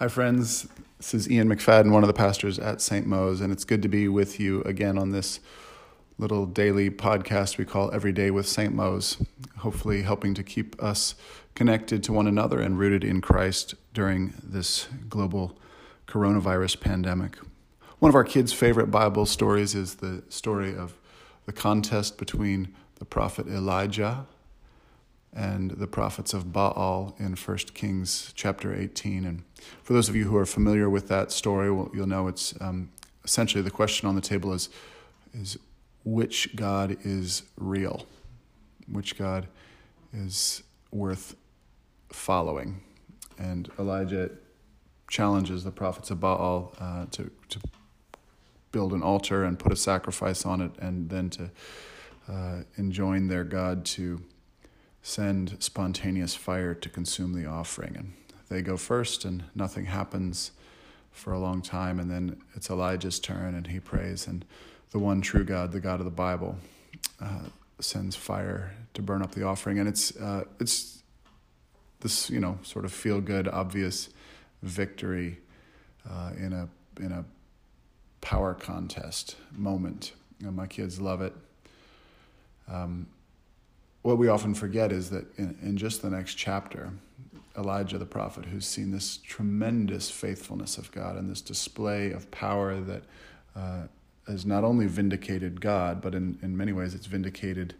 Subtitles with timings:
[0.00, 0.68] Hi, friends.
[0.98, 3.04] This is Ian McFadden, one of the pastors at St.
[3.04, 5.40] Mo's, and it's good to be with you again on this
[6.18, 8.72] little daily podcast we call Every Day with St.
[8.72, 9.16] Mo's,
[9.56, 11.16] hopefully helping to keep us
[11.56, 15.58] connected to one another and rooted in Christ during this global
[16.06, 17.36] coronavirus pandemic.
[17.98, 20.94] One of our kids' favorite Bible stories is the story of
[21.44, 24.28] the contest between the prophet Elijah
[25.38, 29.24] and the prophets of Baal in 1 Kings chapter 18.
[29.24, 29.44] And
[29.84, 32.90] for those of you who are familiar with that story, well, you'll know it's um,
[33.24, 34.68] essentially the question on the table is,
[35.32, 35.56] is
[36.04, 38.04] which God is real?
[38.90, 39.46] Which God
[40.12, 41.36] is worth
[42.10, 42.80] following?
[43.38, 44.30] And Elijah
[45.08, 47.60] challenges the prophets of Baal uh, to, to
[48.72, 51.50] build an altar and put a sacrifice on it, and then to
[52.28, 54.20] uh, enjoin their God to
[55.08, 57.96] send spontaneous fire to consume the offering.
[57.96, 58.12] And
[58.50, 60.50] they go first, and nothing happens
[61.12, 61.98] for a long time.
[61.98, 64.26] And then it's Elijah's turn, and he prays.
[64.26, 64.44] And
[64.90, 66.58] the one true God, the God of the Bible,
[67.22, 67.46] uh,
[67.80, 69.78] sends fire to burn up the offering.
[69.78, 71.02] And it's, uh, it's
[72.00, 74.10] this, you know, sort of feel good, obvious
[74.62, 75.38] victory
[76.08, 76.68] uh, in, a,
[77.00, 77.24] in a
[78.20, 80.12] power contest moment.
[80.40, 81.32] And my kids love it.
[82.70, 83.06] Um,
[84.02, 86.92] what we often forget is that in, in just the next chapter,
[87.56, 92.80] Elijah the prophet, who's seen this tremendous faithfulness of God and this display of power
[92.80, 93.02] that
[93.56, 93.82] uh,
[94.28, 97.74] has not only vindicated God, but in, in many ways it's vindicated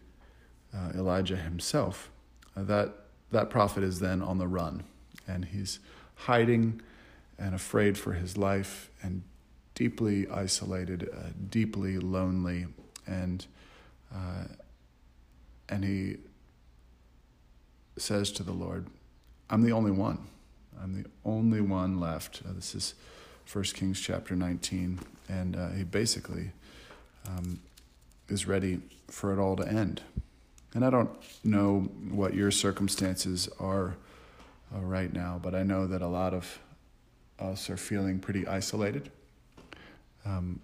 [0.74, 2.10] uh, Elijah himself.
[2.56, 2.94] Uh, that,
[3.30, 4.82] that prophet is then on the run,
[5.26, 5.78] and he's
[6.14, 6.80] hiding
[7.38, 9.22] and afraid for his life and
[9.74, 12.66] deeply isolated, uh, deeply lonely,
[13.06, 13.46] and
[14.12, 14.44] uh,
[15.68, 16.16] and he
[17.96, 18.86] says to the Lord,
[19.50, 20.18] I'm the only one.
[20.82, 22.42] I'm the only one left.
[22.48, 22.94] Uh, this is
[23.52, 25.00] 1 Kings chapter 19.
[25.28, 26.52] And uh, he basically
[27.26, 27.60] um,
[28.28, 30.02] is ready for it all to end.
[30.74, 31.10] And I don't
[31.44, 33.96] know what your circumstances are
[34.74, 36.58] uh, right now, but I know that a lot of
[37.38, 39.10] us are feeling pretty isolated,
[40.26, 40.60] um,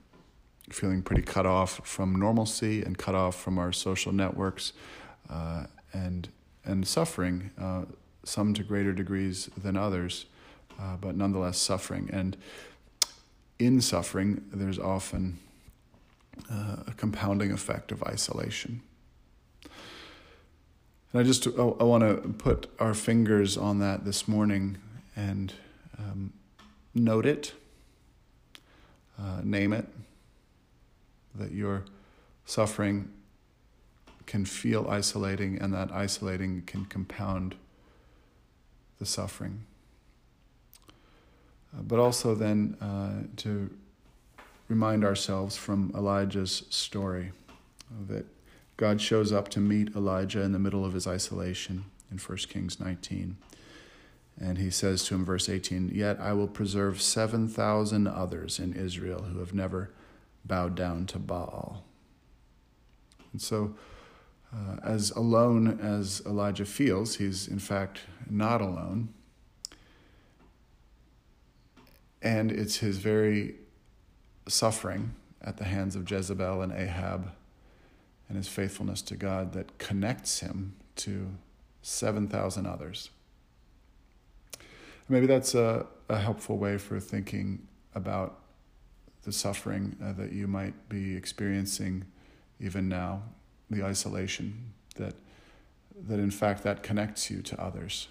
[0.70, 4.72] feeling pretty cut off from normalcy and cut off from our social networks,
[5.30, 6.28] uh, and
[6.64, 7.82] and suffering, uh,
[8.24, 10.26] some to greater degrees than others,
[10.80, 12.08] uh, but nonetheless suffering.
[12.10, 12.36] And
[13.58, 15.38] in suffering, there's often
[16.50, 18.80] uh, a compounding effect of isolation.
[21.12, 24.78] And I just I, I want to put our fingers on that this morning
[25.14, 25.52] and
[25.98, 26.32] um,
[26.94, 27.52] note it,
[29.18, 29.86] uh, name it
[31.34, 31.84] that you're
[32.44, 33.10] suffering
[34.26, 37.54] can feel isolating, and that isolating can compound
[38.98, 39.64] the suffering.
[41.76, 43.70] Uh, but also, then, uh, to
[44.68, 47.32] remind ourselves from Elijah's story
[48.08, 48.24] that
[48.76, 52.80] God shows up to meet Elijah in the middle of his isolation in 1 Kings
[52.80, 53.36] 19.
[54.40, 59.22] And he says to him, verse 18, Yet I will preserve 7,000 others in Israel
[59.22, 59.90] who have never
[60.44, 61.84] bowed down to Baal.
[63.32, 63.74] And so,
[64.52, 68.00] uh, as alone as Elijah feels, he's in fact
[68.30, 69.12] not alone.
[72.22, 73.56] And it's his very
[74.48, 77.32] suffering at the hands of Jezebel and Ahab
[78.28, 81.30] and his faithfulness to God that connects him to
[81.82, 83.10] 7,000 others.
[85.08, 88.40] Maybe that's a, a helpful way for thinking about
[89.24, 92.04] the suffering uh, that you might be experiencing
[92.60, 93.22] even now
[93.70, 95.14] the isolation that
[96.08, 98.08] that in fact that connects you to others.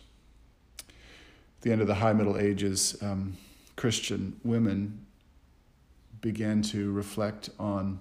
[0.80, 3.38] At the end of the High Middle Ages, um,
[3.76, 5.06] Christian women
[6.22, 8.00] began to reflect on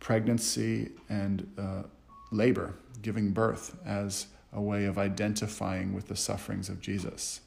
[0.00, 1.82] pregnancy and uh,
[2.30, 7.40] labor, giving birth, as a way of identifying with the sufferings of Jesus,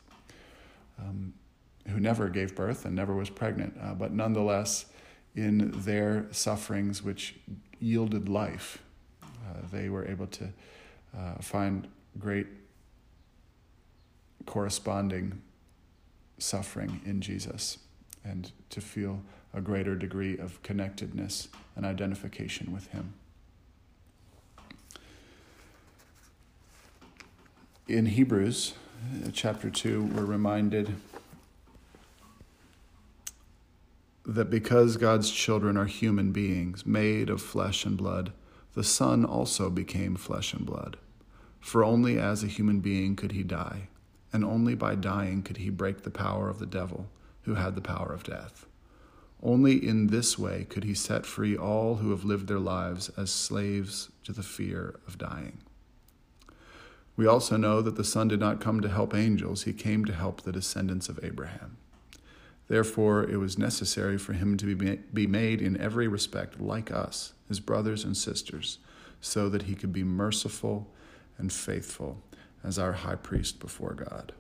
[1.00, 1.34] um,
[1.88, 4.86] who never gave birth and never was pregnant, uh, but nonetheless,
[5.36, 7.36] in their sufferings, which
[7.80, 8.82] yielded life.
[9.24, 10.50] Uh, they were able to
[11.18, 11.88] uh, find
[12.20, 12.48] great
[14.46, 15.42] corresponding
[16.38, 17.78] suffering in Jesus
[18.24, 19.22] and to feel
[19.54, 23.14] a greater degree of connectedness and identification with Him.
[27.88, 28.74] In Hebrews
[29.26, 30.96] uh, chapter 2, we're reminded
[34.36, 38.32] that because God's children are human beings, made of flesh and blood,
[38.74, 40.98] the Son also became flesh and blood.
[41.60, 43.90] For only as a human being could he die,
[44.34, 47.10] and only by dying could he break the power of the devil,
[47.44, 48.66] who had the power of death.
[49.44, 53.32] Only in this way could he set free all who have lived their lives as
[53.32, 55.60] slaves to the fear of dying.
[57.16, 60.14] We also know that the Son did not come to help angels, he came to
[60.14, 61.78] help the descendants of Abraham.
[62.68, 67.60] Therefore, it was necessary for him to be made in every respect like us, his
[67.60, 68.80] brothers and sisters,
[69.20, 70.88] so that he could be merciful
[71.38, 72.22] and faithful
[72.64, 74.32] as our high priest before God.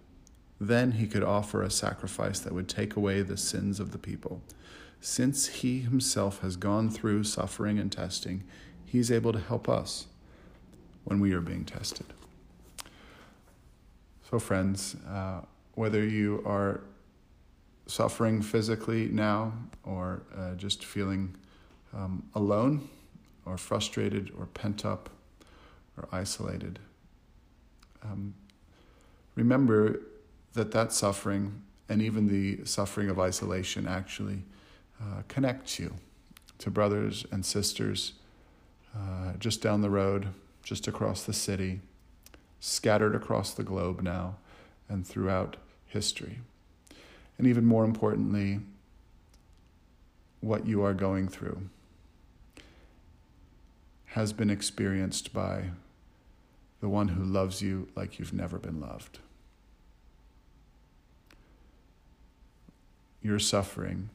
[0.59, 4.41] Then he could offer a sacrifice that would take away the sins of the people.
[4.99, 8.43] Since he himself has gone through suffering and testing,
[8.85, 10.05] he's able to help us
[11.03, 12.05] when we are being tested.
[14.29, 15.41] So, friends, uh,
[15.73, 16.81] whether you are
[17.91, 19.51] suffering physically now
[19.83, 21.35] or uh, just feeling
[21.93, 22.87] um, alone
[23.45, 25.09] or frustrated or pent up
[25.97, 26.79] or isolated,
[28.01, 28.33] um,
[29.35, 29.99] remember
[30.53, 34.43] that that suffering and even the suffering of isolation actually
[35.01, 35.93] uh, connects you
[36.59, 38.13] to brothers and sisters
[38.95, 40.27] uh, just down the road,
[40.63, 41.81] just across the city,
[42.61, 44.35] scattered across the globe now
[44.87, 45.57] and throughout
[45.87, 46.39] history.
[47.41, 48.59] And even more importantly,
[50.41, 51.59] what you are going through
[54.05, 55.71] has been experienced by
[56.81, 59.17] the one who loves you like you've never been loved.
[63.23, 64.11] Your suffering,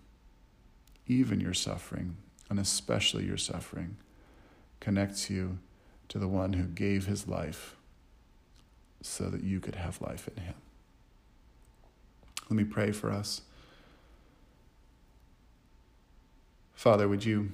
[1.08, 2.18] even your suffering,
[2.48, 3.96] and especially your suffering,
[4.78, 5.58] connects you
[6.10, 7.74] to the one who gave his life
[9.02, 10.54] so that you could have life in him.
[12.48, 13.42] Let me pray for us.
[16.74, 17.52] Father, would you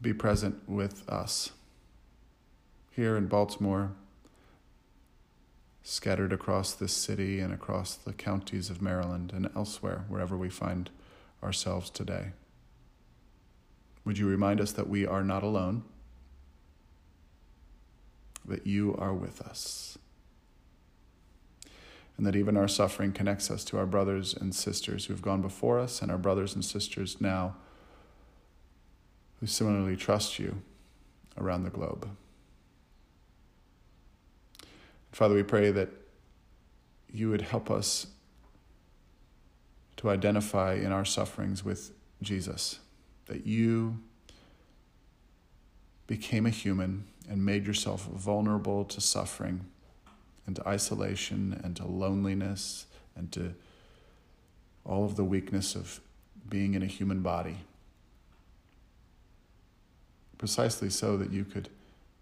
[0.00, 1.50] be present with us?
[2.98, 3.92] here in Baltimore,
[5.84, 10.90] scattered across this city and across the counties of Maryland and elsewhere, wherever we find
[11.40, 12.32] ourselves today.
[14.04, 15.84] Would you remind us that we are not alone,
[18.44, 19.96] that you are with us,
[22.18, 25.40] and that even our suffering connects us to our brothers and sisters who have gone
[25.40, 27.54] before us and our brothers and sisters now
[29.38, 30.60] who similarly trust you
[31.38, 32.08] around the globe.
[35.12, 35.90] Father, we pray that
[37.10, 38.08] you would help us
[39.96, 42.80] to identify in our sufferings with Jesus,
[43.26, 44.00] that you
[46.08, 49.66] became a human and made yourself vulnerable to suffering
[50.48, 53.52] and to isolation and to loneliness and to
[54.82, 56.00] all of the weakness of
[56.48, 57.58] being in a human body.
[60.38, 61.68] Precisely so that you could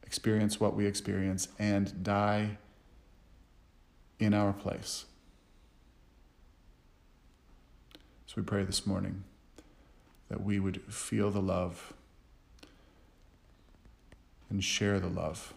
[0.02, 2.58] experience what we experience and die
[4.19, 5.05] in our place.
[8.26, 9.23] So we pray this morning
[10.28, 11.93] that we would feel the love
[14.50, 15.55] and share the love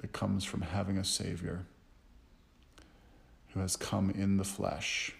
[0.00, 1.64] that comes from having a Savior
[3.54, 5.14] who has come in the flesh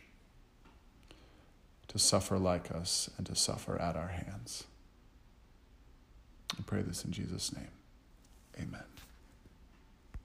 [1.89, 4.65] to suffer like us and to suffer at our hands.
[6.59, 7.71] I pray this in Jesus' name.
[8.59, 8.85] Amen.